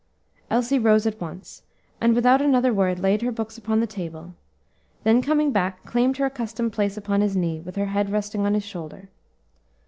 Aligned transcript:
Elsie 0.49 0.79
rose 0.79 1.05
at 1.05 1.21
once, 1.21 1.61
and 2.01 2.15
without 2.15 2.41
another 2.41 2.73
word 2.73 2.97
laid 2.97 3.21
her 3.21 3.31
books 3.31 3.55
upon 3.55 3.79
the 3.81 3.85
table; 3.85 4.33
then 5.03 5.21
coming 5.21 5.51
back, 5.51 5.85
claimed 5.85 6.17
her 6.17 6.25
accustomed 6.25 6.73
place 6.73 6.97
upon 6.97 7.21
his 7.21 7.35
knee, 7.35 7.59
with 7.59 7.75
her 7.75 7.85
head 7.85 8.09
resting 8.09 8.43
on 8.43 8.55
his 8.55 8.65
shoulder. 8.65 9.09